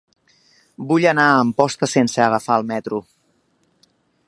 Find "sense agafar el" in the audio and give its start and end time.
1.93-2.67